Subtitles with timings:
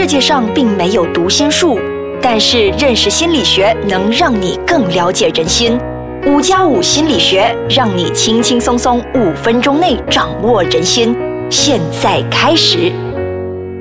[0.00, 1.78] 世界上并没有读心术，
[2.22, 5.78] 但是认识心理学能让你更了解人心。
[6.24, 11.14] 五加五心理学让你轻轻松松五分钟内掌握人心。
[11.50, 12.90] 现在开始，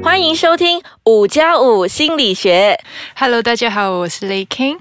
[0.03, 2.77] 欢迎收听五加五心理学。
[3.15, 4.79] Hello，大家好，我是雷 King，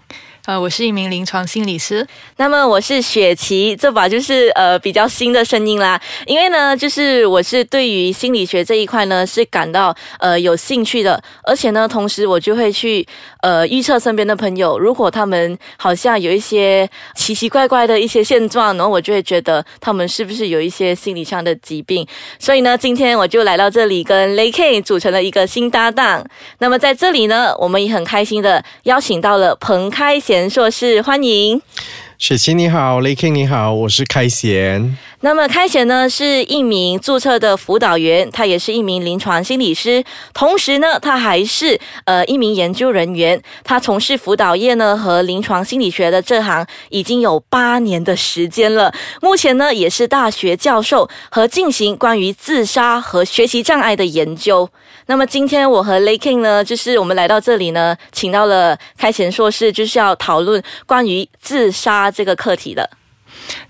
[0.49, 2.07] 呃，我是一名临床心理师。
[2.39, 6.01] 那么我是雪琪，这把就是呃比较新的声音啦。
[6.25, 13.07] 因为呢，就是我是对于心理学这一块呢是感到呃有兴趣的，而且呢，同时我就会去
[13.43, 22.07] 呃预测身边的朋友，如果他们好像有一些奇奇怪怪的一些现状，然后我就会觉得他们是不是有一些心理上的疾病。
[22.38, 26.24] 所以呢，今天我就来到这里跟雷 K 组成了一个新搭档。
[26.60, 31.62] 那么在这里呢，我们也很开心的邀请到了彭开贤硕士，欢迎。
[32.19, 34.98] 雪琪你好，雷 King 你好，我是开贤。
[35.21, 43.43] 那么开贤呢是一名注册的辅导员，他也是一名临床心理师，同时呢，他还是呃一名研究人员。
[43.65, 48.95] 他从事辅导业呢和临床心理学的这行已经有八年的时间了。
[49.21, 54.71] 目前呢也是大学教授和进行关于自杀和学习障碍的研究。
[55.07, 62.88] 那么今天我和 Lay King 呢，就是我们来到这里呢，请到了开贤硕士，就是要讨论关于自杀这个课题的。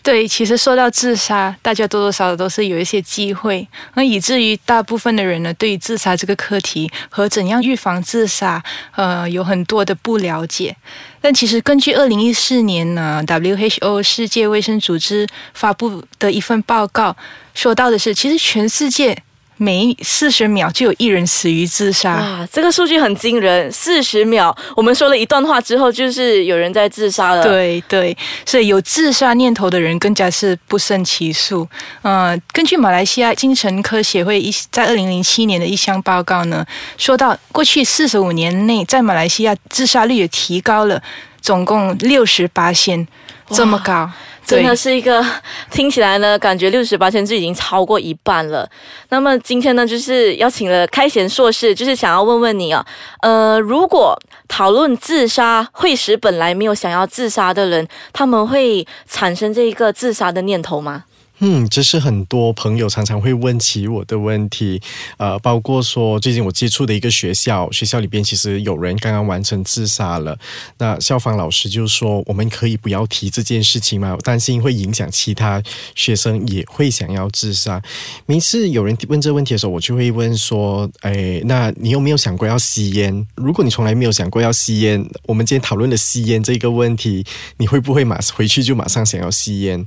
[0.03, 8.63] 对，其实说到自杀，大家多多少少都是有一些机会，那以至于大部分的人呢，对于自杀这个课题和怎样预防自杀，
[8.97, 10.77] 呃，有很多的不了解。
[11.21, 17.17] 但其实根据二零一四年呢，WHO 世界卫生组织发布的一份报告，
[17.55, 19.23] 说到的是，其实全世界
[19.59, 22.15] 每四十秒就有一人死于自杀。
[22.15, 31.69] 哇，这个数据很惊人，四十秒，我们说了一段话之后，就是有人在自杀了。，对对，所以有自杀念头的人更加是不胜其数。
[32.03, 36.65] 呃，根据马来西亚精神科协会一在二零零七年的一项报告呢，
[36.97, 41.03] 说到过去四十五年内，在马来西亚自杀率也提高了，
[41.41, 43.07] 总共六十八线，
[43.51, 44.11] 这么高。
[44.45, 45.23] 真的是一个
[45.71, 48.67] 听起来呢，感觉六十八千就已经超过一半了。
[49.11, 52.83] 那么今天呢，就是邀请了开贤硕士，就是想要问问你啊，
[53.21, 54.19] 呃，如果
[54.49, 61.05] 讨论自杀会使本来没有想要自杀的人，他们会产生这一个自杀的念头吗？
[61.41, 64.81] 嗯，这是很多朋友常常会问起我的问题，
[65.19, 70.37] 呃，包括说最近我接触的一个学校，学校里边其实有人刚刚完成自杀了，
[70.79, 74.15] 那校方老师就说我们可以不要提这件事情吗？
[74.17, 75.63] 我担心会影响其他
[75.95, 77.81] 学生也会想要自杀。
[78.27, 83.27] 每次有人问这问题的时候，我就会问说，哎，那你有没有想过要吸烟？
[83.37, 87.25] 如果你从来没有想过要吸烟，我们今天讨论的吸烟这个问题，
[87.59, 89.85] 你会不会马回去就马上想要吸烟？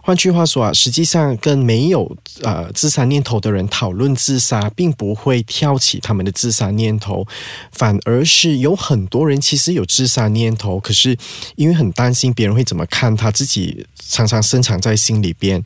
[0.00, 7.26] 换句话说啊，实实际上跟没有呃自杀念头的人讨论自杀，并不会挑起他们的自杀念头，
[7.72, 11.18] 反而是有很多人其实有自杀念头，可是
[11.56, 15.60] 因为很担心别人会怎么看他，自己常常深藏在心里边。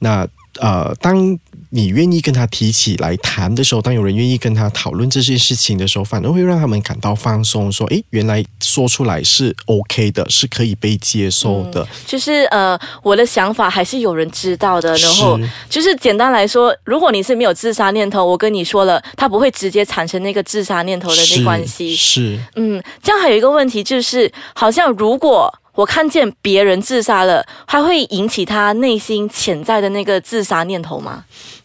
[0.00, 0.26] 那
[0.60, 1.38] 呃，当
[1.70, 11.86] 你愿意跟他提起来谈的时候，当有人愿意跟他讨论这些事情的时候，反而会让他们感到放松，说：“诶，原来说出来是 OK 的，是可以被接受的。
[12.06, 14.94] 就是呃，我的想法还是有人知道的。
[14.98, 15.38] 然后
[15.70, 21.96] 就是简单来说，如果你是没有自杀念头，我跟你说了，他不会直接产生那个自杀念头的那关系。
[21.96, 31.24] 是嗯，这样还有一个问题就是，好像如果我看见别人自杀了，还会引起他内心潜在的那个自杀念头吗？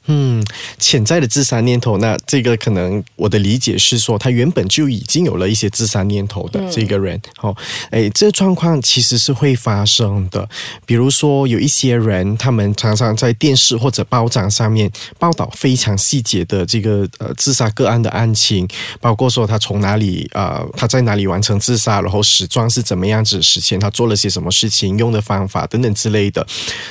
[0.09, 0.41] 嗯，
[0.79, 7.53] 潜在的自杀念头，那这个可能我的理解是说，他原本就已经有了一些自杀念头的这个人，哦，
[7.91, 10.47] 哎，这状况其实是会发生的。
[10.85, 18.65] 比如说，有一些人，他们常常在电视或者报章上面报道非常细节的这个呃自杀个案的案情，
[19.01, 26.45] 包括说他从哪里呃他在哪里完成自杀，然后死状是怎么样子，死前他做了些什么事情，用的方法等等之类的。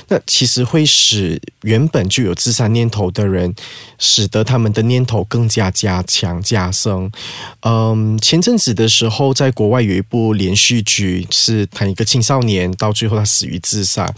[0.09, 3.55] 那其实会使原本就有自杀念头的人，
[3.97, 7.13] 使得他们的念头更加加强加深。
[7.61, 14.13] 嗯，前阵子的时候，在国外有一部连续剧，是谈一个青少年到最后他死于自杀。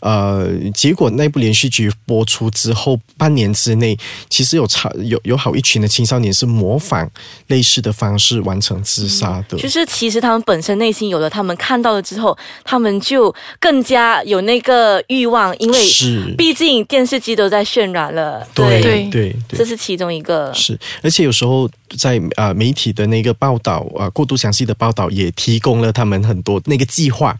[0.00, 3.96] 呃，结果那部连续剧播出之后，半年之内，
[4.28, 7.10] 其实有超有有好一群的青少年是模仿
[7.46, 9.56] 类似的方式完成自杀的。
[9.56, 12.25] 就是其实他们本身内心有了，他们看到了之后，
[12.64, 16.34] 他们就更加有那个欲望，因为是。
[16.38, 19.08] 毕竟电视机都在渲染了，对对。
[19.10, 19.58] 对对。
[19.58, 20.52] 这是其中一个。
[20.54, 21.68] 是，而且有时候
[21.98, 27.36] 在啊、呃媒体的那个报道啊、呃过度详细的报道也提供了他们很多那个计划，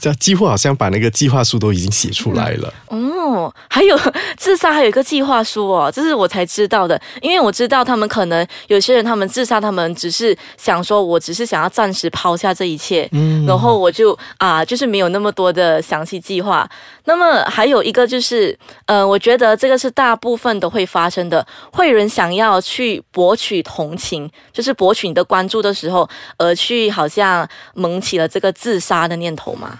[0.00, 2.72] 这几乎好像把那个计划书都已经写出来了。
[2.88, 3.98] 哦，还有
[4.36, 7.00] 自杀还有一个计划书哦，这是我才知道的。
[7.22, 16.68] 因为我知道他们可能有些人他们自杀，他们只是想说，我只是想要暂时抛下这一切，嗯，然后我就啊，就是没有那么多的详细计划。
[17.04, 18.56] 那么还有一个就是，
[18.86, 26.08] 呃，我觉得这个是大部分都会发生的，会有人想要去博取同情，就是博取你的关注的时候，
[26.38, 29.78] 而去好像萌起了这个自杀的念头嘛。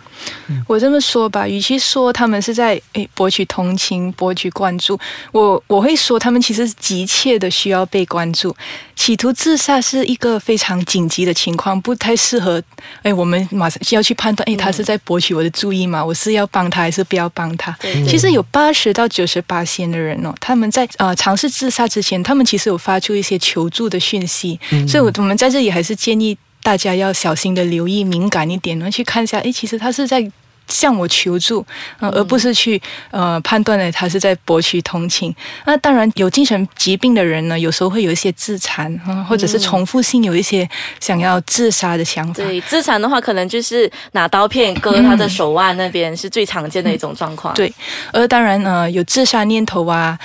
[0.66, 4.98] 我这么说吧，与其说他们是在诶博取同情、博取关注，
[5.32, 8.54] 我我会说他们其实急切的需要被关注。
[8.96, 12.62] 企图自杀是一个非常紧急的情况，不太适合
[13.02, 16.04] 诶我们马上就要去判断，诶他是在博取我的注意吗？
[16.04, 17.76] 我是要帮他还是不要帮他？
[18.06, 30.30] 其实有八十到九十八线的人哦，他们在呃尝试自杀之前，他们其实有发出一些求助的讯息，所以我我们在这里还是建议大家要小心的留意，敏感一点，然后去看一下，诶，其实他是在。
[30.70, 31.66] 向我求助，
[31.98, 32.80] 呃，而不是去
[33.10, 35.34] 呃判断呢他是在博取同情。
[35.66, 40.66] 那当然，有精神疾病的人呢，有时候会有一些自残，嗯，或者是重复性有一些
[41.00, 42.34] 想要自杀的想法。
[42.44, 47.52] 对，自残的话，可能就是拿刀片割他的手腕那边，是最常见的一种状况。
[47.54, 47.72] 对，
[48.12, 50.18] 而当然呃有自杀念头啊，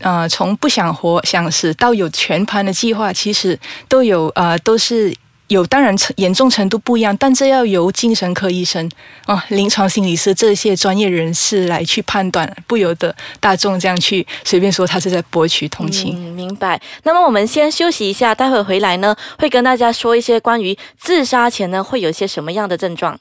[0.00, 3.58] 呃从不想活想死到有全盘的计划，其实
[3.88, 5.14] 都有呃都是。
[5.52, 8.90] 有，当然程严重程度不一样，但这要由精神科医生、
[9.26, 16.14] 哦、临床心理师这些专业人士来去判断，不由得大众这样去随便说他是在博取同情。
[16.16, 16.80] 嗯，明白。
[17.04, 23.18] 那么我们先休息一下，待会回来呢，会跟大家说一些关于自杀前呢会有一些什么样的症状。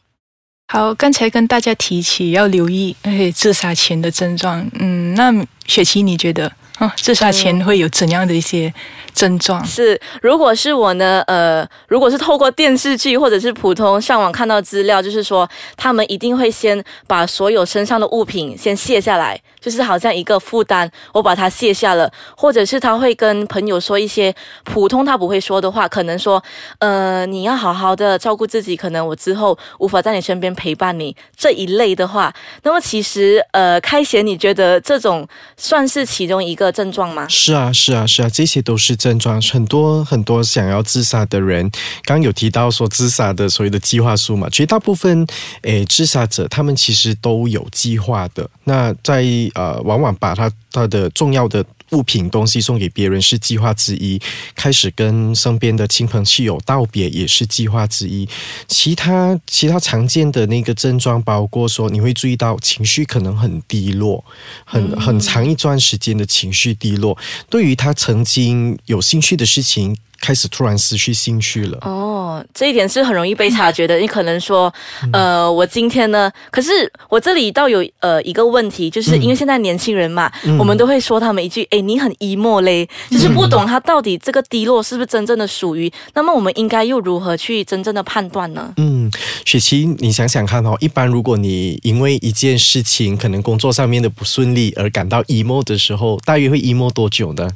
[0.67, 6.49] 好，刚才跟大家提起要留意哎自杀前的症状，嗯，那雪琪你觉得
[6.81, 8.73] 哦自杀前会有怎样的一些
[9.13, 9.63] 症状？
[9.63, 15.47] 是，如果是我呢，呃，如果是透过电视剧或者是普通上网看到资料，就是说
[15.77, 24.33] 他们一定会先把所有身上的物品先卸下来，就是好像一个负担，我把它卸下了，或者是他会跟朋友说一些
[24.63, 26.43] 普通他不会说的话，可能说，
[26.79, 32.33] 呃，你要好好的照顾自己，可能我之后无法在你身边陪伴你这一类的话，
[32.63, 37.27] 那么其实，呃，开贤，你觉得这种算是其中一个症状吗？
[37.27, 39.41] 是啊，是啊，是啊，这些都是症状。
[39.41, 41.69] 很多很多想要自杀的人，
[42.03, 45.25] 刚有提到说自杀的所谓的计划书嘛，绝大部分
[45.63, 48.49] 诶自杀者他们其实都有计划的。
[48.63, 49.25] 那在
[49.55, 51.65] 呃，往往把他他的重要的。
[51.91, 54.19] 物品东西送给别人是计划之一，
[54.55, 58.27] 开始跟身边的亲朋戚友道别也是计划之一。
[58.67, 64.23] 其他其他常见的那个症状包括说，你会注意到情绪可能很低落，
[64.65, 67.17] 很很长一段时间的情绪低落，
[67.49, 69.97] 对于他曾经有兴趣的事情。
[70.21, 71.77] 开始突然失去兴趣了。
[71.81, 73.97] 哦，这一点是很容易被察觉的。
[73.97, 74.71] 你可能说，
[75.11, 76.69] 呃，我今天呢，可是
[77.09, 85.91] 我这里倒有呃一个问题，就是因为现在年轻人嘛，我们都会说他们一句，哎，你很 emo 嘞，就是不懂他到底这个低落是不是真正的属于。
[86.13, 88.73] 那么我们应该又如何去真正的判断呢？
[88.77, 89.11] 嗯，
[89.43, 97.49] 雪琪，你想想看哦，一般如果你因为一件事情，可能工作上面的不顺利而感到 emo 的时候，大约会 emo 多久呢？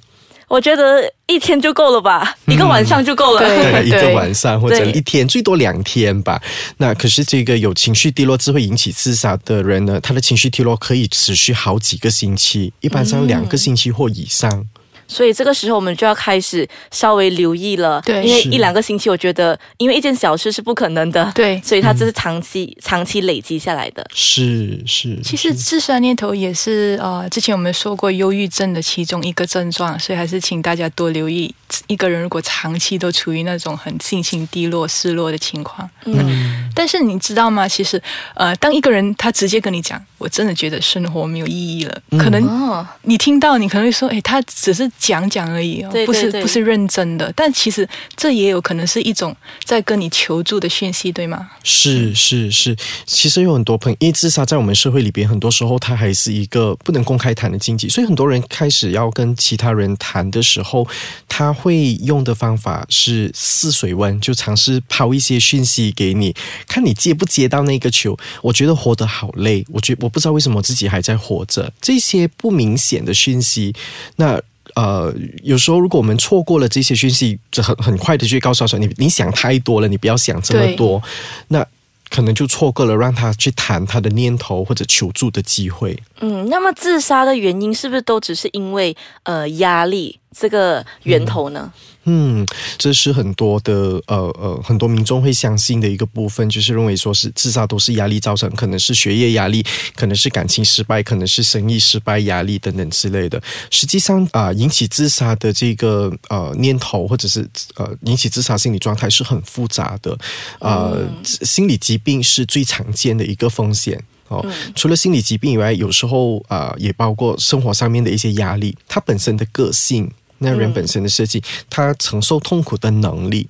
[0.48, 3.40] 我觉得一天就够了吧，一个晚上就够了。
[3.40, 6.42] 对对，一个晚上或者一天，最多两天吧。
[6.78, 14.66] 那可是这个有情绪低落，只会引起自杀的人呢，他的情绪低落可以持续好几个星期，一般上两个星期或以上。
[15.08, 18.24] 所以这个时候我们就要开始稍微留意了，对。
[18.24, 21.62] 因为一两个星期，我觉得因为一件小事是不可能的，对。
[21.64, 24.06] 所以它这是长期、长期累积下来的。
[24.14, 27.00] 是是，其实自杀念头也是。
[27.02, 31.54] 呃，之前我们说过忧郁症的其中一个症状，所以还是请大家多留意。
[31.88, 37.68] 一个人如果长期都处于那种很心情低落、失落的情况，嗯，但是你知道吗？
[37.68, 38.02] 其实
[38.34, 47.32] 呃，当一个人他直接跟你讲，我真的觉得生活没有意义了，可能哦，你听到你可能会说，哎，他只是讲讲而已哦，对对不是不是认真的。
[47.36, 51.50] 但其实这也有可能是一种在跟你求助的讯息，对吗？
[51.64, 52.76] 是是是，
[53.06, 60.88] 其实有很多朋友，因为自杀在我们社会里边，很多时候它还是一个不能公开谈的禁忌，所以很多人开始要跟其他人谈的时候，
[61.28, 66.34] 他会用的方法是试水温，就尝试抛一些讯息给你，
[66.68, 68.18] 看你接不接到那个球。
[68.42, 73.74] 我觉得活得好累，我觉我不知道为什么自己还在活着，这些不明显的讯息，
[74.18, 74.42] 那。
[74.76, 81.02] 呃，有时候如果我们错过了这些讯息，就很很快的去告诉他说，你你想太多了，你不要想这么多。
[81.48, 81.66] 那
[82.10, 85.98] 可能就错过了让他去谈他的念头或者求助的机会。
[86.20, 91.72] 嗯，那么自杀的原因是不是都只是因为呃压力这个源头呢？
[92.08, 92.46] 嗯，
[92.78, 93.74] 这是很多的
[94.06, 99.66] 呃呃很多民众会相信的一个部分，就是认为说是自杀都是压力造成，可能是学业压力，
[99.96, 103.42] 可能是感情失败，可能是生意失败压力等等之类的。
[103.72, 110.16] 实际上啊、引起自杀的这个呃念头或者是呃引起自杀心理状态是很复杂的，
[110.60, 114.00] 呃，心理疾病是最常见的一个风险。
[114.28, 120.12] 哦，除了心理疾病以外，有时候啊、也包括生活上面的一些压力，他本身的个性。
[120.40, 123.48] 那人本身的设计，他承受痛苦的能力，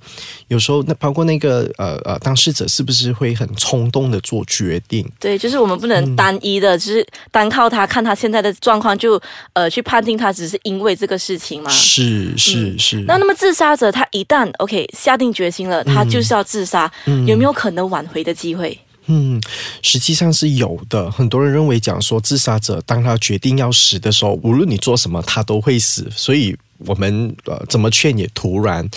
[0.47, 5.05] 有时候那包括那个呃呃当事者是不是会很冲动的做决定？
[5.19, 9.19] 对，就是我们不能单一的，就是单靠他看他现在的状况就
[9.53, 11.69] 呃去判定他只是因为这个事情嘛。
[11.71, 13.01] 是是是。
[13.07, 16.91] 那那么自杀者他一旦 OK 下定决心了，他就是要自杀，
[17.25, 18.79] 有没有可能挽回的机会？
[19.07, 19.39] 嗯，
[19.83, 21.11] 实际上是有的。
[21.11, 26.09] 很多人认为讲说，自杀者当他决定要死的时候，无论你做什么，他都会死。
[26.09, 28.87] 所以我们呃怎么劝也徒然。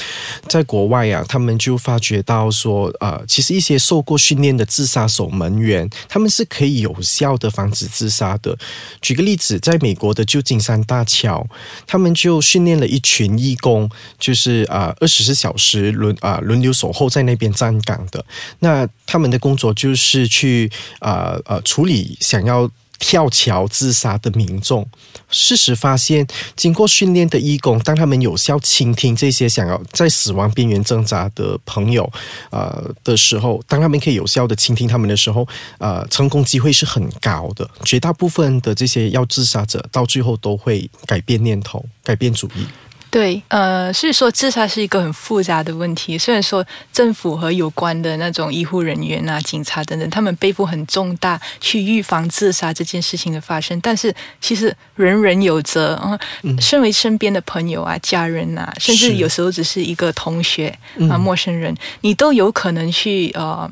[0.49, 8.57] 在国外啊、他们就发觉到说，呃，其实一些受过训练的自杀守门员，他们是可以有效的防止自杀的。
[9.01, 11.47] 举个例子，在美国的旧金山大桥，
[11.87, 18.25] 他们就训练了一群义工，就是啊二十四小时轮啊、轮流守候在那边站岗的。
[18.61, 24.87] 那他们的工作就是去啊呃处理想要跳桥自杀的民众。
[25.31, 32.11] 事实发现，经过训练的义工，当他们有效倾听这些想要在死亡边缘挣扎的朋友，
[32.51, 35.47] 呃的时候，当他们可以有效的倾听他们的时候，
[35.79, 37.69] 呃，成功机会是很高的。
[37.85, 42.67] 绝大部分的这些要自杀者，到最后都会改变念头，改变主意。
[43.11, 46.19] 对，呃，所以说自杀是一个很复杂的问题。
[46.19, 56.19] 虽然说政府和有关的那种医护人员啊、警察等等，他们背负很重大去预防自杀这件事情的发生，但是其实人人有责啊。
[56.61, 60.69] 身为身边的朋友啊、家人啊，甚至有时候只是一个同学
[61.11, 63.71] 啊、陌生人，你都有可能去呃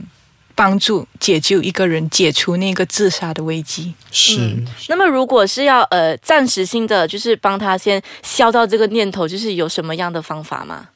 [0.57, 3.95] 帮助解救一个人解除那个自杀的危机。
[4.11, 4.57] 是。
[4.89, 10.89] 那么如果是要呃暂时性的，就是帮他先消掉这个念头，就是有什么样的方法吗？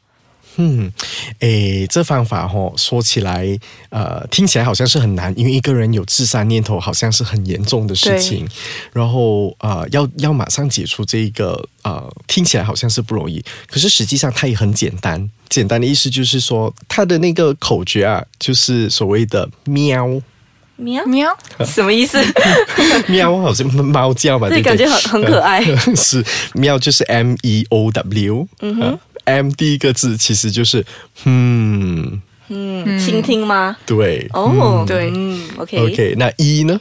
[0.57, 0.93] 嗯，
[1.39, 8.47] 诶，这方法哦、说起来，呃，听起来好像是很难，因为一个人有自杀念头，好像是很严重的事情。
[8.93, 15.31] 然后，呃，要要马上解除这一个，呃，听起来好像是不容易，可是实际上它也很简单。
[15.49, 20.07] 简单的意思就是说，它的那个口诀啊，就是所谓的喵
[20.77, 21.29] 喵，喵，
[21.67, 22.19] 什么意思？
[23.09, 24.49] 喵，好像猫叫吧？
[24.49, 25.63] 对感觉很很可爱。
[25.95, 28.99] 是喵，就是 M E O W，嗯哼、
[29.37, 30.85] m 第一个字其实就是
[31.25, 33.77] 嗯，嗯，倾听吗？
[33.87, 36.81] 对，哦，对嗯，OK，OK，那一呢？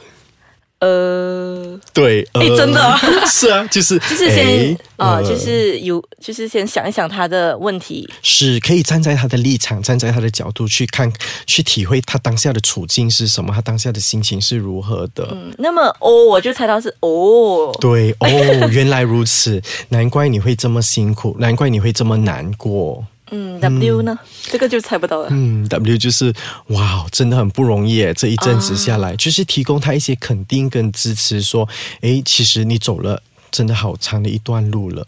[0.80, 2.80] 呃，对，呃诶真的
[3.28, 8.08] 是啊，就是就 就是先呃，就是有，就是先想一想他的问题。
[8.22, 11.12] 是可以站在他的立场，站在他的角度去看，
[11.46, 15.28] 去体会他当下的处境是什么，他当下的心情是如何的。
[15.32, 19.60] 嗯，那么哦，我就猜到是哦，对哦，原来如此，
[19.90, 23.04] 难怪你会这么辛苦，难怪你会这么难过。
[23.30, 24.18] 嗯，W 呢？
[24.42, 25.28] 这个就猜不到了。
[25.30, 26.32] 嗯，W 就是
[26.68, 28.12] 哇，真的很不容易耶！
[28.14, 31.68] 这一阵子下来，就是提供他一些肯定跟支持，说，
[32.00, 35.06] 诶，其实你走了真的好长的一段路了。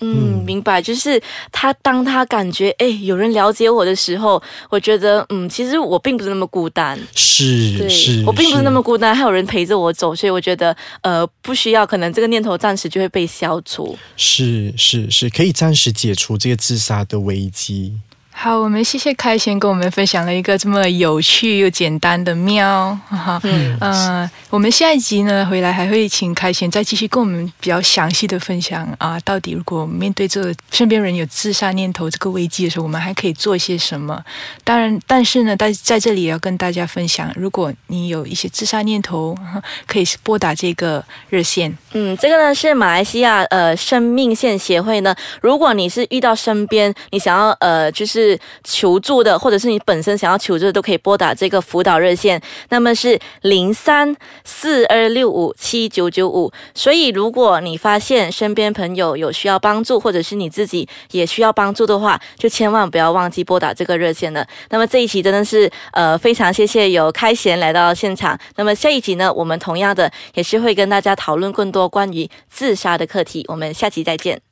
[0.00, 13.96] 嗯，明白，就是他当他感觉哎有人了解我的时候，我觉得嗯，其实我并不是那么孤单，是是，我并不是那么孤单，还有人陪着我走，所以我觉得呃不需要，可能这个念头暂时就会被消除。
[14.16, 17.94] 是是是，可以暂时解除这个自杀的危机。
[18.38, 34.22] 好，我们谢谢开贤跟我们分享了一个这么有趣又简单的喵，哈，嗯呃，我们下一集呢回来还会请开贤再继续跟我们比较详细的分享啊，到底如果面对这个身边人有自杀念头这个危机的时候，我们还可以做些什么？
[34.62, 45.16] 当然，但是呢，在在这里也要跟大家分享，如果你有一些自杀念头，哈可以拨打这个热线，嗯，这个呢是马来西亚呃生命线协会呢。
[45.40, 52.40] 如果你是遇到身边你想要呃就是求助的，或者是你本身想要求助的，都可以拨打这个辅导热线，
[52.70, 54.14] 那么是零三
[54.44, 56.52] 四二六五七九九五。
[56.74, 64.46] 所以如果你发现身边朋友有需要帮助，或者是你自己也需要帮助的话，就千万不要忘记拨打这个热线了。
[64.70, 68.38] 那么这一期真的是呃非常谢谢有开贤来到现场。
[68.56, 73.44] 那么下一集呢，我们同样的也是会跟大家讨论更多关于自杀的课题。
[73.48, 74.46] 我们下期再见。